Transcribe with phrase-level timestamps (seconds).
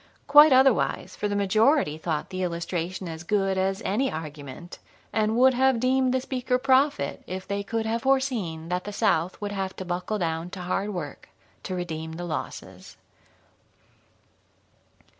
[0.25, 4.79] Quite otherwise, for the majority thought the illustration as good as any argument,
[5.13, 9.39] and would have deemed the speaker prophet if they could have foreseen that the South
[9.39, 11.29] would have to buckle down to hard work
[11.61, 12.97] to redeem the losses.